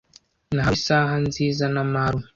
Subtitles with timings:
[0.53, 2.27] Nahawe isaha nziza na marume.